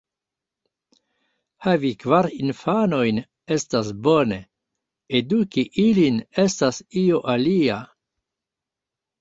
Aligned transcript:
Havi 1.65 1.91
kvar 2.03 2.29
infanojn 2.37 3.21
estas 3.57 3.91
bone; 4.07 4.39
eduki 5.21 5.67
ilin 5.87 6.19
estas 6.47 6.83
io 7.07 7.21
alia. 7.37 7.79